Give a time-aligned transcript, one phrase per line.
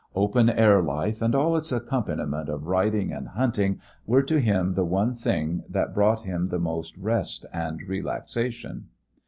[0.15, 4.83] Open air life and all its accompaniment of riding and hunting were to him the
[4.83, 8.87] one thing that brought him the most rest and relaxation.